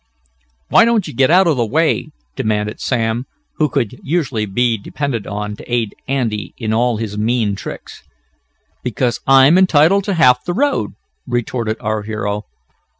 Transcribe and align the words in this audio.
"Why 0.69 0.83
don't 0.83 1.07
you 1.07 1.13
get 1.13 1.29
out 1.29 1.45
of 1.45 1.57
the 1.57 1.65
way," 1.67 2.09
demanded 2.35 2.79
Sam, 2.81 3.25
who 3.57 3.69
could 3.69 3.99
usually 4.01 4.47
be 4.47 4.75
depended 4.75 5.27
on 5.27 5.55
to 5.57 5.71
aid 5.71 5.93
Andy 6.07 6.55
in 6.57 6.73
all 6.73 6.97
his 6.97 7.19
mean 7.19 7.55
tricks. 7.55 8.01
"Because 8.81 9.19
I'm 9.27 9.59
entitled 9.59 10.03
to 10.05 10.15
half 10.15 10.43
the 10.43 10.53
road," 10.55 10.93
retorted 11.27 11.77
our 11.81 12.01
hero. 12.01 12.45